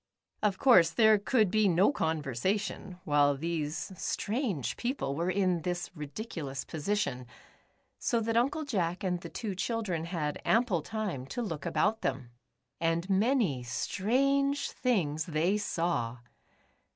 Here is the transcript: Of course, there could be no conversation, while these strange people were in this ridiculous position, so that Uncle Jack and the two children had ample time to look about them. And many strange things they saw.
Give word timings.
Of 0.41 0.57
course, 0.57 0.89
there 0.89 1.19
could 1.19 1.51
be 1.51 1.67
no 1.67 1.91
conversation, 1.91 2.99
while 3.03 3.37
these 3.37 3.91
strange 3.95 4.75
people 4.75 5.13
were 5.15 5.29
in 5.29 5.61
this 5.61 5.91
ridiculous 5.95 6.65
position, 6.65 7.27
so 7.99 8.19
that 8.21 8.35
Uncle 8.35 8.65
Jack 8.65 9.03
and 9.03 9.21
the 9.21 9.29
two 9.29 9.53
children 9.53 10.05
had 10.05 10.41
ample 10.43 10.81
time 10.81 11.27
to 11.27 11.43
look 11.43 11.67
about 11.67 12.01
them. 12.01 12.31
And 12.79 13.07
many 13.11 13.61
strange 13.61 14.71
things 14.71 15.25
they 15.25 15.59
saw. 15.59 16.17